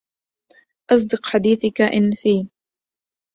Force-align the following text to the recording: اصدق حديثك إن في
اصدق 0.91 1.25
حديثك 1.27 1.81
إن 1.81 2.11
في 2.11 2.49